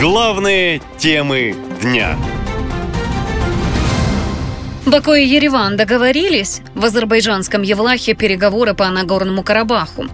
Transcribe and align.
Главные 0.00 0.82
темы 0.98 1.54
дня. 1.80 2.16
Баку 4.84 5.14
и 5.14 5.24
Ереван 5.24 5.76
договорились. 5.76 6.62
В 6.74 6.84
азербайджанском 6.84 7.62
Евлахе 7.62 8.14
переговоры 8.14 8.74
по 8.74 8.90
Нагорному 8.90 9.44
Карабаху. 9.44 10.06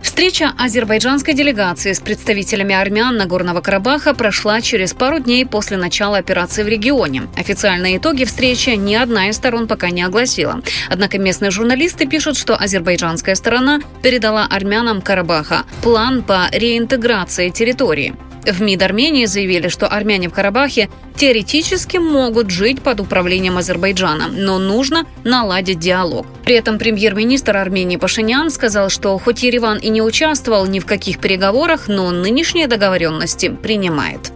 Встреча 0.00 0.52
азербайджанской 0.58 1.34
делегации 1.34 1.92
с 1.92 2.00
представителями 2.00 2.74
армян 2.74 3.18
Нагорного 3.18 3.60
Карабаха 3.60 4.14
прошла 4.14 4.62
через 4.62 4.94
пару 4.94 5.18
дней 5.20 5.44
после 5.44 5.76
начала 5.76 6.16
операции 6.16 6.62
в 6.62 6.68
регионе. 6.68 7.28
Официальные 7.36 7.98
итоги 7.98 8.24
встречи 8.24 8.70
ни 8.70 8.94
одна 8.94 9.28
из 9.28 9.36
сторон 9.36 9.68
пока 9.68 9.90
не 9.90 10.02
огласила. 10.02 10.62
Однако 10.88 11.18
местные 11.18 11.50
журналисты 11.50 12.06
пишут, 12.06 12.38
что 12.38 12.56
азербайджанская 12.56 13.34
сторона 13.34 13.80
передала 14.02 14.46
армянам 14.46 15.02
Карабаха 15.02 15.64
план 15.82 16.22
по 16.22 16.48
реинтеграции 16.50 17.50
территории. 17.50 18.16
В 18.50 18.62
МИД 18.62 18.82
Армении 18.82 19.26
заявили, 19.26 19.68
что 19.68 19.86
армяне 19.86 20.28
в 20.28 20.32
Карабахе 20.32 20.88
теоретически 21.16 21.98
могут 21.98 22.50
жить 22.50 22.80
под 22.80 23.00
управлением 23.00 23.58
Азербайджана, 23.58 24.28
но 24.28 24.58
нужно 24.58 25.04
наладить 25.22 25.78
диалог. 25.78 26.26
При 26.44 26.54
этом 26.54 26.78
премьер-министр 26.78 27.56
Армении 27.58 27.96
Пашинян 27.96 28.50
сказал, 28.50 28.88
что 28.88 29.18
хоть 29.18 29.42
Ереван 29.42 29.78
и 29.78 29.90
не 29.90 30.00
участвовал 30.00 30.66
ни 30.66 30.80
в 30.80 30.86
каких 30.86 31.18
переговорах, 31.18 31.88
но 31.88 32.10
нынешние 32.10 32.68
договоренности 32.68 33.50
принимает. 33.50 34.32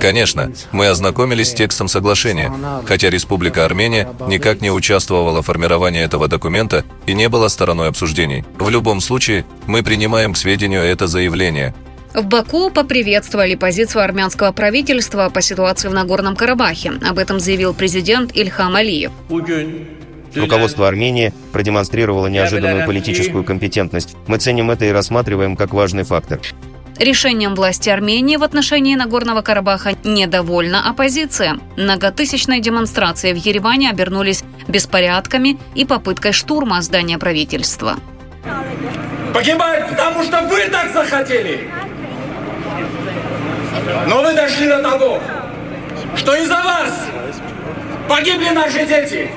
Конечно, 0.00 0.50
мы 0.72 0.86
ознакомились 0.88 1.50
с 1.50 1.54
текстом 1.54 1.88
соглашения, 1.88 2.50
хотя 2.86 3.10
Республика 3.10 3.64
Армения 3.64 4.08
никак 4.26 4.60
не 4.60 4.70
участвовала 4.70 5.42
в 5.42 5.46
формировании 5.46 6.02
этого 6.02 6.28
документа 6.28 6.84
и 7.06 7.12
не 7.12 7.28
была 7.28 7.48
стороной 7.48 7.88
обсуждений. 7.88 8.44
В 8.58 8.70
любом 8.70 9.00
случае, 9.00 9.44
мы 9.66 9.82
принимаем 9.82 10.32
к 10.32 10.38
сведению 10.38 10.82
это 10.82 11.06
заявление, 11.06 11.74
в 12.14 12.26
Баку 12.26 12.70
поприветствовали 12.70 13.54
позицию 13.54 14.02
армянского 14.02 14.52
правительства 14.52 15.28
по 15.28 15.40
ситуации 15.40 15.88
в 15.88 15.94
Нагорном 15.94 16.36
Карабахе. 16.36 16.92
Об 17.06 17.18
этом 17.18 17.40
заявил 17.40 17.74
президент 17.74 18.34
Ильхам 18.36 18.74
Алиев. 18.76 19.12
Руководство 20.34 20.86
Армении 20.86 21.32
продемонстрировало 21.52 22.26
неожиданную 22.26 22.86
политическую 22.86 23.44
компетентность. 23.44 24.16
Мы 24.26 24.38
ценим 24.38 24.70
это 24.70 24.84
и 24.84 24.90
рассматриваем 24.90 25.56
как 25.56 25.72
важный 25.72 26.04
фактор. 26.04 26.40
Решением 26.98 27.54
власти 27.54 27.90
Армении 27.90 28.36
в 28.36 28.42
отношении 28.42 28.96
Нагорного 28.96 29.40
Карабаха 29.40 29.92
недовольна 30.02 30.88
оппозиция. 30.90 31.58
Многотысячные 31.76 32.60
демонстрации 32.60 33.32
в 33.32 33.36
Ереване 33.36 33.90
обернулись 33.90 34.42
беспорядками 34.66 35.58
и 35.76 35.84
попыткой 35.84 36.32
штурма 36.32 36.82
здания 36.82 37.16
правительства. 37.18 37.96
Погибают, 39.32 39.88
потому 39.90 40.24
что 40.24 40.42
вы 40.42 40.68
так 40.70 40.92
захотели. 40.92 41.68
Но 44.06 44.22
вы 44.22 44.34
дошли 44.34 44.68
до 44.68 44.82
того, 44.82 45.20
что 46.16 46.34
из-за 46.34 46.56
вас 46.62 47.06
погибли 48.08 48.50
наши 48.50 48.86
дети. 48.86 49.30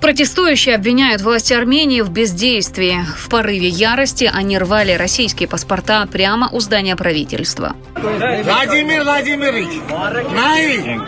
Протестующие 0.00 0.76
обвиняют 0.76 1.20
власти 1.20 1.52
Армении 1.52 2.00
в 2.00 2.10
бездействии. 2.10 3.04
В 3.18 3.28
порыве 3.28 3.68
ярости 3.68 4.30
они 4.32 4.58
рвали 4.58 4.92
российские 4.92 5.46
паспорта 5.46 6.06
прямо 6.10 6.48
у 6.50 6.60
здания 6.60 6.96
правительства. 6.96 7.76
Владимир 7.94 9.04
Владимирович, 9.04 9.68
Наи! 10.34 10.98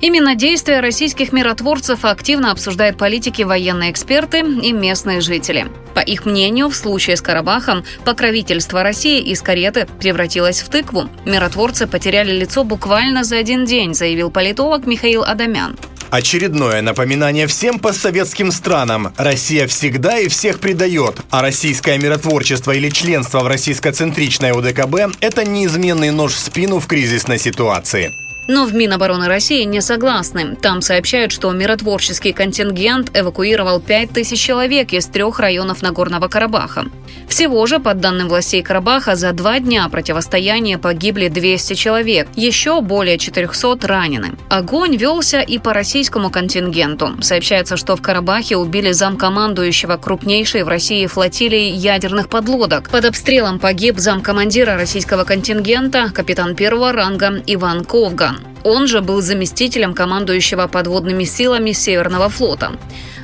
Именно 0.00 0.36
действия 0.36 0.80
российских 0.80 1.32
миротворцев 1.32 2.04
активно 2.04 2.52
обсуждают 2.52 2.96
политики, 2.96 3.42
военные 3.42 3.90
эксперты 3.90 4.40
и 4.40 4.72
местные 4.72 5.20
жители. 5.20 5.66
По 5.94 6.00
их 6.00 6.24
мнению, 6.24 6.68
в 6.68 6.76
случае 6.76 7.16
с 7.16 7.22
Карабахом 7.22 7.84
покровительство 8.04 8.82
России 8.82 9.20
из 9.20 9.42
кареты 9.42 9.88
превратилось 9.98 10.60
в 10.60 10.68
тыкву. 10.68 11.08
Миротворцы 11.24 11.88
потеряли 11.88 12.32
лицо 12.32 12.62
буквально 12.62 13.24
за 13.24 13.38
один 13.38 13.64
день, 13.64 13.94
заявил 13.94 14.30
политолог 14.30 14.86
Михаил 14.86 15.24
Адамян. 15.24 15.76
Очередное 16.10 16.80
напоминание 16.80 17.46
всем 17.46 17.78
постсоветским 17.78 18.50
странам. 18.50 19.12
Россия 19.18 19.66
всегда 19.66 20.18
и 20.18 20.28
всех 20.28 20.58
предает, 20.58 21.16
а 21.30 21.42
российское 21.42 21.98
миротворчество 21.98 22.72
или 22.72 22.88
членство 22.88 23.40
в 23.40 23.46
российско-центричной 23.46 24.52
ОДКБ– 24.52 25.18
это 25.20 25.44
неизменный 25.44 26.10
нож 26.10 26.32
в 26.32 26.38
спину 26.38 26.78
в 26.78 26.86
кризисной 26.86 27.38
ситуации. 27.38 28.14
Но 28.48 28.64
в 28.64 28.74
Минобороны 28.74 29.28
России 29.28 29.64
не 29.64 29.82
согласны. 29.82 30.56
Там 30.56 30.80
сообщают, 30.80 31.32
что 31.32 31.52
миротворческий 31.52 32.32
контингент 32.32 33.10
эвакуировал 33.12 33.78
5 33.78 34.10
тысяч 34.10 34.40
человек 34.40 34.94
из 34.94 35.04
трех 35.06 35.38
районов 35.38 35.82
Нагорного 35.82 36.28
Карабаха. 36.28 36.86
Всего 37.28 37.66
же, 37.66 37.78
по 37.78 37.92
данным 37.92 38.28
властей 38.28 38.62
Карабаха, 38.62 39.16
за 39.16 39.32
два 39.32 39.60
дня 39.60 39.86
противостояния 39.90 40.78
погибли 40.78 41.28
200 41.28 41.74
человек, 41.74 42.26
еще 42.36 42.80
более 42.80 43.18
400 43.18 43.86
ранены. 43.86 44.32
Огонь 44.48 44.96
велся 44.96 45.40
и 45.40 45.58
по 45.58 45.74
российскому 45.74 46.30
контингенту. 46.30 47.18
Сообщается, 47.20 47.76
что 47.76 47.96
в 47.96 48.02
Карабахе 48.02 48.56
убили 48.56 48.92
замкомандующего 48.92 49.98
крупнейшей 49.98 50.62
в 50.62 50.68
России 50.68 51.06
флотилии 51.06 51.70
ядерных 51.70 52.30
подлодок. 52.30 52.88
Под 52.88 53.04
обстрелом 53.04 53.58
погиб 53.58 53.98
замкомандира 53.98 54.76
российского 54.76 55.24
контингента, 55.24 56.10
капитан 56.14 56.56
первого 56.56 56.92
ранга 56.92 57.42
Иван 57.46 57.84
Ковган. 57.84 58.37
Он 58.68 58.86
же 58.86 59.00
был 59.00 59.22
заместителем 59.22 59.94
командующего 59.94 60.66
подводными 60.66 61.24
силами 61.24 61.72
Северного 61.72 62.28
флота. 62.28 62.72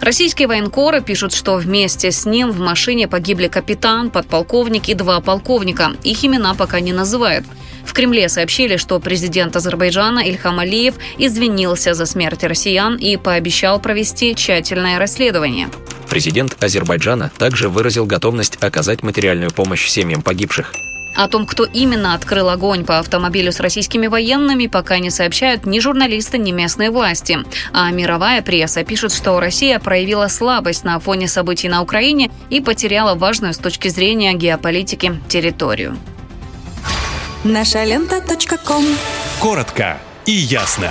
Российские 0.01 0.49
военкоры 0.49 1.03
пишут, 1.03 1.35
что 1.35 1.57
вместе 1.57 2.13
с 2.13 2.25
ним 2.25 2.51
в 2.51 2.61
машине 2.61 3.09
погибли 3.09 3.49
капитан, 3.49 4.09
подполковник 4.09 4.89
и 4.89 4.95
два 4.95 5.21
полковника. 5.21 5.93
Их 6.03 6.25
имена 6.25 6.55
пока 6.55 6.81
не 6.81 6.95
называют. 6.95 7.45
В 7.85 7.93
Кремле 7.93 8.31
сообщили, 8.31 8.79
что 8.79 8.99
президент 9.01 9.55
Азербайджана 9.55 10.21
Ильхам 10.21 10.61
Алиев 10.61 10.95
извинился 11.19 11.93
за 11.93 12.07
смерть 12.07 12.43
россиян 12.43 12.97
и 12.97 13.19
пообещал 13.19 13.79
провести 13.79 14.35
тщательное 14.35 14.99
расследование. 14.99 15.69
Президент 16.09 16.57
Азербайджана 16.65 17.31
также 17.37 17.69
выразил 17.69 18.07
готовность 18.07 18.57
оказать 18.63 19.03
материальную 19.03 19.51
помощь 19.51 19.89
семьям 19.89 20.23
погибших. 20.23 20.73
О 21.15 21.29
том, 21.29 21.47
кто 21.47 21.65
именно 21.65 22.15
открыл 22.15 22.49
огонь 22.49 22.85
по 22.85 22.99
автомобилю 22.99 23.53
с 23.53 23.61
российскими 23.61 24.07
военными, 24.09 24.67
пока 24.67 24.99
не 24.99 25.11
сообщают 25.11 25.65
ни 25.65 25.79
журналисты, 25.79 26.39
ни 26.39 26.51
местные 26.51 26.91
власти. 26.91 27.39
А 27.73 27.91
мировая 27.91 28.43
пресса 28.43 28.85
пишет, 28.85 29.13
что 29.13 29.39
Россия 29.39 29.79
проявила 29.79 30.29
слабость 30.29 30.85
на 30.85 30.99
фоне 30.99 31.29
событий 31.29 31.69
на 31.69 31.83
Украине 31.83 32.31
и 32.51 32.61
потеряла 32.61 33.15
важную 33.15 33.55
с 33.55 33.59
точки 33.59 33.89
зрения 33.89 34.35
геополитики 34.35 35.21
территорию. 35.29 35.97
Наша 37.45 37.85
лента. 37.85 38.21
Коротко 39.41 39.99
и 40.27 40.33
ясно. 40.33 40.91